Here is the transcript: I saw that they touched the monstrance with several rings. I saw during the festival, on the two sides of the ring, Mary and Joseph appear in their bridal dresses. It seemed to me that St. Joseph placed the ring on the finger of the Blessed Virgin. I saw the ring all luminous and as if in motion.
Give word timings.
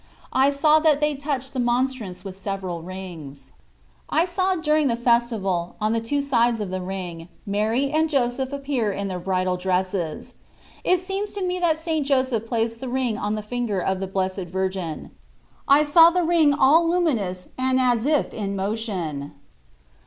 I 0.33 0.49
saw 0.49 0.79
that 0.79 0.99
they 0.99 1.13
touched 1.13 1.53
the 1.53 1.59
monstrance 1.59 2.23
with 2.25 2.35
several 2.35 2.81
rings. 2.81 3.51
I 4.09 4.25
saw 4.25 4.55
during 4.55 4.87
the 4.87 4.95
festival, 4.95 5.75
on 5.79 5.93
the 5.93 6.01
two 6.01 6.23
sides 6.23 6.59
of 6.59 6.71
the 6.71 6.81
ring, 6.81 7.29
Mary 7.45 7.91
and 7.91 8.09
Joseph 8.09 8.51
appear 8.51 8.91
in 8.91 9.09
their 9.09 9.19
bridal 9.19 9.57
dresses. 9.57 10.33
It 10.83 11.01
seemed 11.01 11.27
to 11.35 11.43
me 11.45 11.59
that 11.59 11.77
St. 11.77 12.03
Joseph 12.03 12.47
placed 12.47 12.79
the 12.79 12.89
ring 12.89 13.15
on 13.15 13.35
the 13.35 13.43
finger 13.43 13.79
of 13.79 13.99
the 13.99 14.07
Blessed 14.07 14.45
Virgin. 14.49 15.11
I 15.67 15.83
saw 15.83 16.09
the 16.09 16.23
ring 16.23 16.55
all 16.55 16.89
luminous 16.89 17.49
and 17.55 17.79
as 17.79 18.07
if 18.07 18.33
in 18.33 18.55
motion. 18.55 19.33